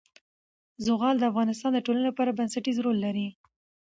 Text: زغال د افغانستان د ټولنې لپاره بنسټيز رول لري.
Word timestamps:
زغال 0.85 1.15
د 1.19 1.23
افغانستان 1.31 1.71
د 1.73 1.79
ټولنې 1.85 2.03
لپاره 2.09 2.35
بنسټيز 2.39 2.77
رول 2.85 2.97
لري. 3.05 3.27